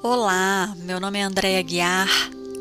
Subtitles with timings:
[0.00, 2.08] Olá, meu nome é Andréa Guiar,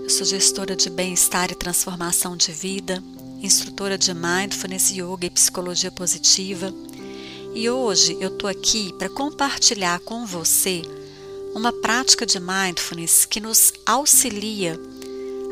[0.10, 3.02] sou gestora de bem-estar e transformação de vida,
[3.44, 6.73] instrutora de Mindfulness, Yoga e Psicologia Positiva,
[7.54, 10.81] e hoje eu estou aqui para compartilhar com você
[11.54, 14.80] uma prática de Mindfulness que nos auxilia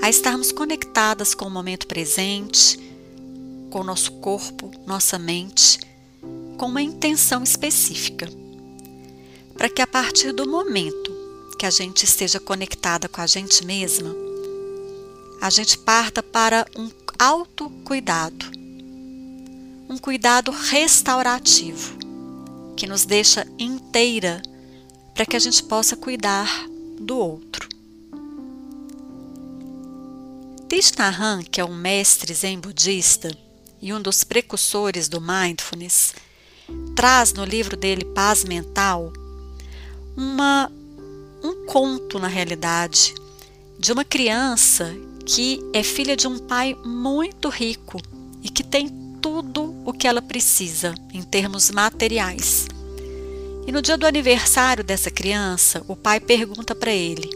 [0.02, 2.80] a estarmos conectadas com o momento presente,
[3.70, 5.80] com o nosso corpo, nossa mente,
[6.58, 8.28] com uma intenção específica,
[9.56, 11.15] para que a partir do momento
[11.58, 14.14] que a gente esteja conectada com a gente mesma,
[15.42, 18.46] a gente parta para um autocuidado,
[19.90, 21.98] um cuidado restaurativo,
[22.76, 24.42] que nos deixa inteira
[25.14, 26.50] para que a gente possa cuidar
[27.00, 27.70] do outro.
[30.68, 30.94] Thich
[31.52, 33.36] que é um mestre zen budista
[33.82, 36.14] e um dos precursores do mindfulness,
[36.96, 39.14] traz no livro dele Paz Mental
[40.18, 40.72] uma
[41.46, 43.14] um conto na realidade
[43.78, 48.02] de uma criança que é filha de um pai muito rico
[48.44, 48.90] e que tem
[49.22, 52.68] tudo o que ela precisa em termos materiais.
[53.68, 57.30] E no dia do aniversário dessa criança, o pai pergunta para ele: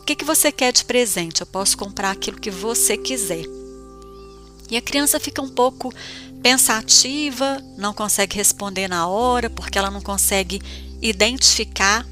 [0.00, 1.40] O que, que você quer de presente?
[1.40, 3.44] Eu posso comprar aquilo que você quiser.
[4.70, 5.92] E a criança fica um pouco
[6.42, 10.60] pensativa, não consegue responder na hora, porque ela não consegue
[11.00, 12.06] identificar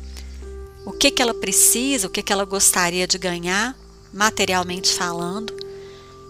[0.86, 3.76] o que, que ela precisa, o que, que ela gostaria de ganhar,
[4.12, 5.52] materialmente falando.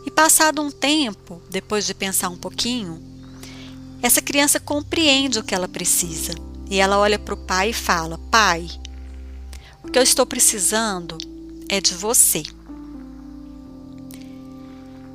[0.06, 3.02] E passado um tempo, depois de pensar um pouquinho,
[4.00, 6.32] essa criança compreende o que ela precisa.
[6.70, 8.66] E ela olha para o pai e fala: Pai,
[9.84, 11.18] o que eu estou precisando
[11.68, 12.42] é de você.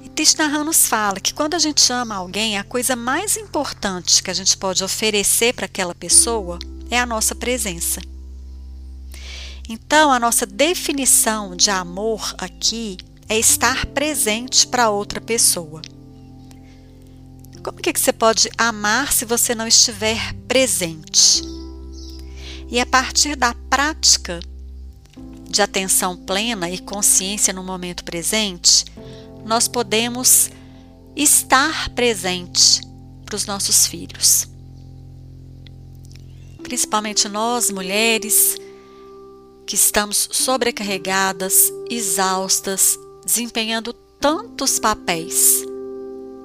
[0.03, 4.29] E Tishnahan nos fala que quando a gente ama alguém, a coisa mais importante que
[4.29, 6.59] a gente pode oferecer para aquela pessoa
[6.91, 8.10] é a nossa presença.
[9.69, 12.97] Então, a nossa definição de amor aqui
[13.29, 15.81] é estar presente para outra pessoa.
[17.63, 21.43] Como que você pode amar se você não estiver presente?
[22.69, 24.39] E a partir da prática
[25.47, 28.85] de atenção plena e consciência no momento presente,
[29.45, 30.49] nós podemos
[31.15, 32.81] estar presente
[33.25, 34.47] para os nossos filhos.
[36.63, 38.55] Principalmente nós, mulheres,
[39.71, 45.63] que estamos sobrecarregadas, exaustas, desempenhando tantos papéis.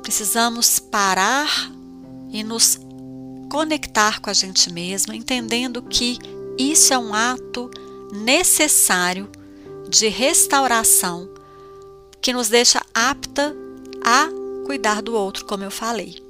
[0.00, 1.48] Precisamos parar
[2.31, 2.78] e nos
[3.50, 6.20] conectar com a gente mesma, entendendo que
[6.56, 7.69] isso é um ato
[8.12, 9.28] necessário
[9.88, 11.28] de restauração
[12.22, 13.53] que nos deixa apta
[14.04, 14.28] a
[14.66, 16.22] cuidar do outro, como eu falei.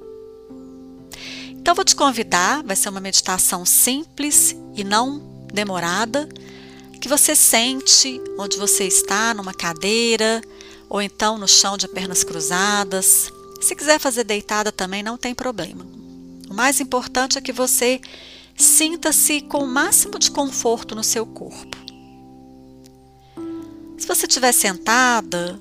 [1.50, 5.20] Então, vou te convidar, vai ser uma meditação simples e não
[5.52, 6.26] demorada
[6.96, 10.42] que você sente onde você está, numa cadeira
[10.88, 13.32] ou então no chão de pernas cruzadas.
[13.60, 15.86] Se quiser fazer deitada também não tem problema.
[16.48, 18.00] O mais importante é que você
[18.56, 21.76] sinta-se com o máximo de conforto no seu corpo.
[23.98, 25.60] Se você estiver sentada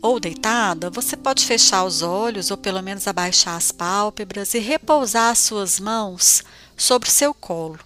[0.00, 5.30] ou deitada, você pode fechar os olhos ou pelo menos abaixar as pálpebras e repousar
[5.30, 6.42] as suas mãos
[6.76, 7.78] sobre o seu colo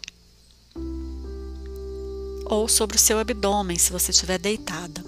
[2.46, 5.04] ou sobre o seu abdômen, se você estiver deitada.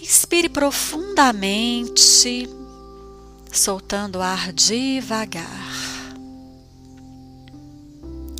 [0.00, 2.48] Inspire profundamente,
[3.52, 5.76] soltando o ar devagar.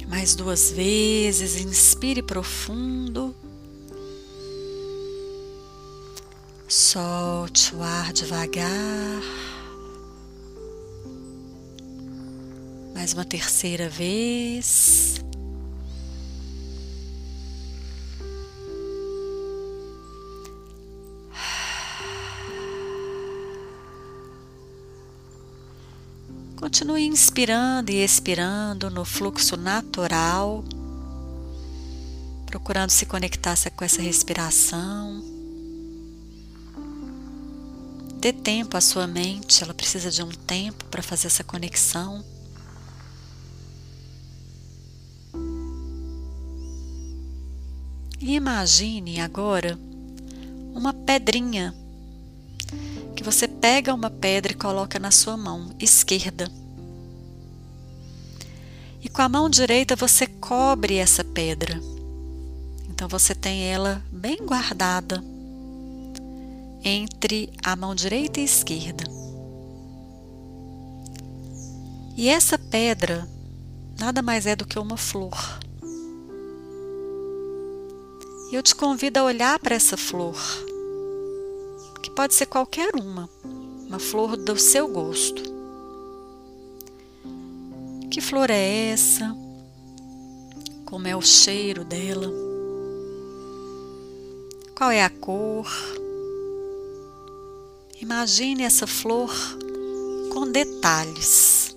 [0.06, 3.34] Mais duas vezes, inspire profundo.
[6.68, 9.22] Solte o ar devagar.
[12.94, 15.20] Mais uma terceira vez.
[26.56, 30.64] Continue inspirando e expirando no fluxo natural,
[32.46, 35.22] procurando se conectar com essa respiração.
[38.18, 42.24] Dê tempo à sua mente, ela precisa de um tempo para fazer essa conexão.
[48.18, 49.78] E imagine agora
[50.74, 51.74] uma pedrinha
[53.14, 56.48] que você pega uma pedra e coloca na sua mão esquerda.
[59.02, 61.80] E com a mão direita você cobre essa pedra.
[62.88, 65.20] Então você tem ela bem guardada
[66.84, 69.02] entre a mão direita e esquerda.
[72.16, 73.28] E essa pedra
[73.98, 75.58] nada mais é do que uma flor.
[78.48, 80.38] E eu te convido a olhar para essa flor,
[82.00, 83.28] que pode ser qualquer uma,
[83.88, 85.42] uma flor do seu gosto.
[88.10, 89.36] Que flor é essa?
[90.84, 92.30] Como é o cheiro dela?
[94.74, 95.66] Qual é a cor?
[98.00, 99.34] Imagine essa flor
[100.32, 101.76] com detalhes.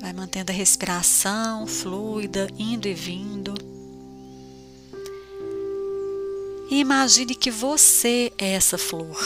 [0.00, 3.75] Vai mantendo a respiração fluida, indo e vindo.
[6.68, 9.16] E imagine que você é essa flor.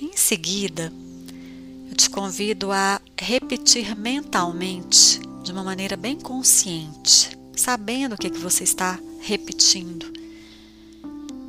[0.00, 0.92] Em seguida,
[1.88, 8.30] eu te convido a repetir mentalmente, de uma maneira bem consciente, sabendo o que, é
[8.30, 10.12] que você está repetindo.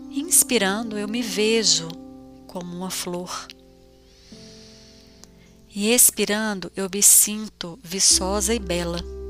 [0.09, 1.89] Inspirando, eu me vejo
[2.47, 3.47] como uma flor.
[5.74, 9.20] E expirando, eu me sinto viçosa e bela.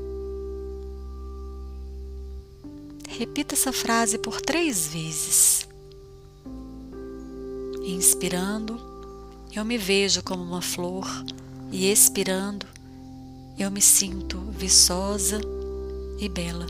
[3.18, 5.68] Repita essa frase por três vezes.
[7.84, 8.80] Inspirando,
[9.54, 11.06] eu me vejo como uma flor,
[11.70, 12.66] e expirando,
[13.58, 15.42] eu me sinto viçosa
[16.18, 16.66] e bela.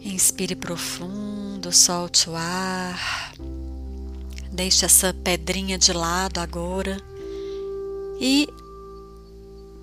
[0.00, 3.34] Inspire profundo, solte o ar.
[4.50, 7.09] Deixe essa pedrinha de lado agora
[8.20, 8.52] e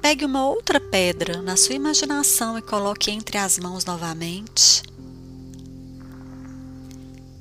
[0.01, 4.83] pegue uma outra pedra na sua imaginação e coloque entre as mãos novamente.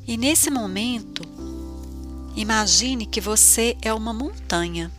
[0.09, 1.23] E nesse momento,
[2.35, 4.91] imagine que você é uma montanha.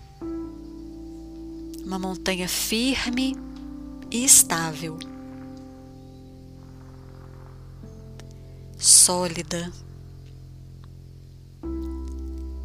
[1.83, 3.35] Uma montanha firme
[4.11, 4.99] e estável.
[8.77, 9.71] sólida.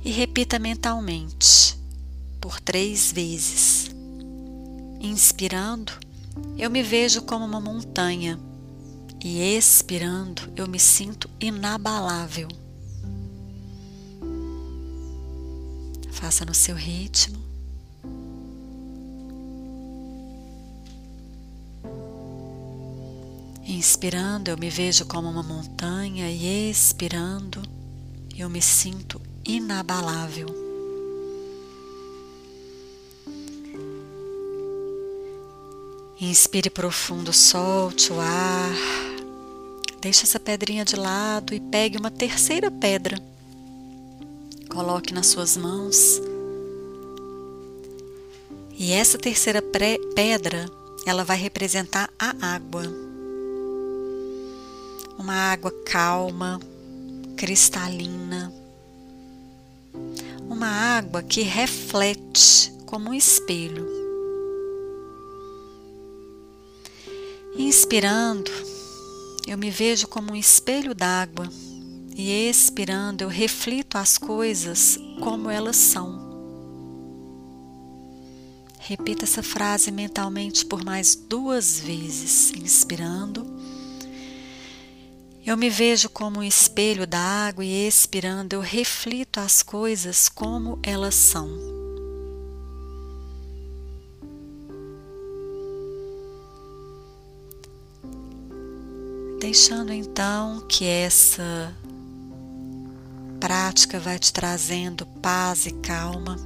[0.04, 1.81] E repita mentalmente
[2.42, 3.94] por três vezes.
[5.00, 5.92] Inspirando,
[6.58, 8.38] eu me vejo como uma montanha,
[9.24, 12.48] e expirando, eu me sinto inabalável.
[16.10, 17.38] Faça no seu ritmo.
[23.64, 27.62] Inspirando, eu me vejo como uma montanha e expirando,
[28.36, 30.61] eu me sinto inabalável.
[36.24, 38.72] Inspire profundo, solte o ar.
[40.00, 43.20] Deixe essa pedrinha de lado e pegue uma terceira pedra.
[44.68, 46.22] Coloque nas suas mãos.
[48.78, 49.60] E essa terceira
[50.14, 50.70] pedra,
[51.04, 52.84] ela vai representar a água
[55.18, 56.60] uma água calma,
[57.36, 58.52] cristalina,
[60.48, 64.01] uma água que reflete como um espelho.
[67.56, 68.50] Inspirando,
[69.46, 71.48] eu me vejo como um espelho d'água
[72.14, 76.30] e expirando, eu reflito as coisas como elas são.
[78.78, 83.52] Repita essa frase mentalmente por mais duas vezes, inspirando
[85.44, 90.78] eu me vejo como um espelho da água e expirando, eu reflito as coisas como
[90.84, 91.81] elas são.
[99.42, 101.74] Deixando então que essa
[103.40, 106.36] prática vai te trazendo paz e calma.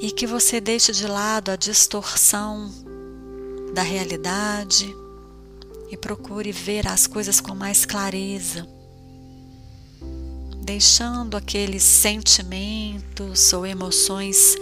[0.00, 2.70] E que você deixe de lado a distorção
[3.74, 4.86] da realidade
[5.90, 8.64] e procure ver as coisas com mais clareza,
[10.62, 14.54] deixando aqueles sentimentos ou emoções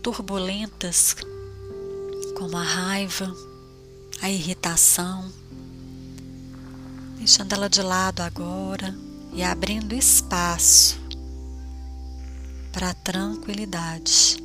[0.00, 1.16] turbulentas,
[2.42, 3.32] como a raiva,
[4.20, 5.32] a irritação,
[7.16, 8.92] deixando ela de lado agora
[9.32, 11.00] e abrindo espaço
[12.72, 14.38] para a tranquilidade.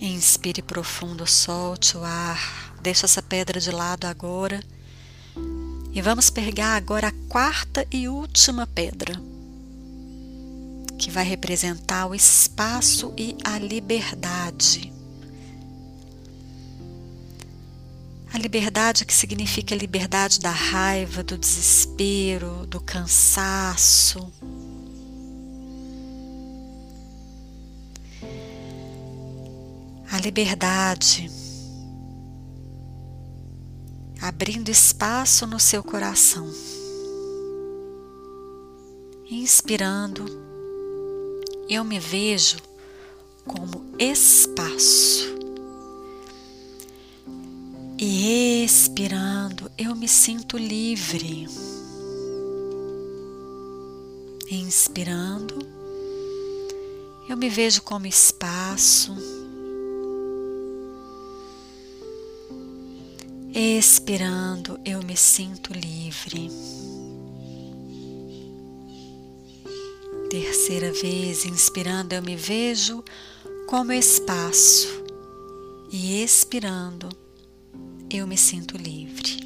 [0.00, 4.60] Inspire profundo, solte o ar, deixa essa pedra de lado agora.
[5.92, 9.14] E vamos pegar agora a quarta e última pedra,
[11.02, 14.92] que vai representar o espaço e a liberdade.
[18.32, 24.32] A liberdade que significa a liberdade da raiva, do desespero, do cansaço,
[30.08, 31.28] a liberdade
[34.20, 36.48] abrindo espaço no seu coração.
[39.28, 40.41] Inspirando,
[41.74, 42.58] eu me vejo
[43.46, 45.32] como espaço.
[47.98, 51.48] E expirando, eu me sinto livre.
[54.50, 55.66] Inspirando,
[57.26, 59.16] eu me vejo como espaço.
[63.54, 66.50] Expirando, eu me sinto livre.
[70.32, 73.04] Terceira vez, inspirando, eu me vejo
[73.68, 74.88] como espaço.
[75.90, 77.10] E expirando,
[78.08, 79.36] eu me sinto livre.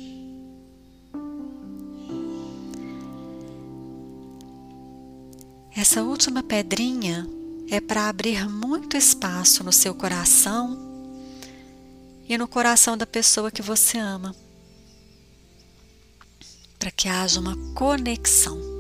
[5.77, 7.29] Essa última pedrinha
[7.69, 10.79] é para abrir muito espaço no seu coração
[12.29, 14.37] e no coração da pessoa que você ama,
[16.79, 18.76] para que haja uma conexão.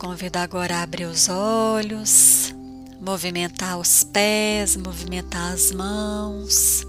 [0.00, 2.54] Convido agora a abrir os olhos,
[2.98, 6.86] movimentar os pés, movimentar as mãos.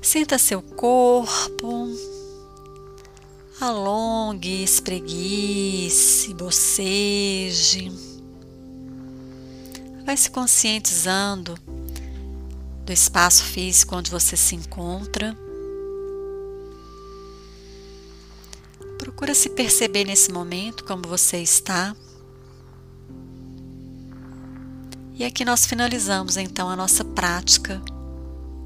[0.00, 1.90] Sinta seu corpo,
[3.60, 7.92] alongue, espreguice, boceje.
[10.06, 11.58] Vai se conscientizando
[12.86, 15.36] do espaço físico onde você se encontra.
[19.22, 21.94] Procura se perceber nesse momento como você está.
[25.14, 27.80] E aqui nós finalizamos então a nossa prática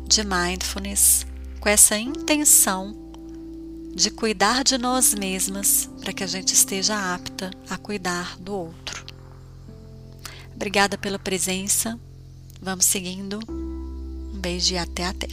[0.08, 1.26] de mindfulness
[1.60, 2.96] com essa intenção
[3.94, 9.04] de cuidar de nós mesmas para que a gente esteja apta a cuidar do outro.
[10.54, 12.00] Obrigada pela presença.
[12.62, 13.40] Vamos seguindo.
[13.46, 15.28] Um beijo e até até.